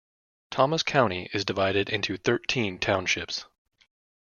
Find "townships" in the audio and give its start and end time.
2.79-3.45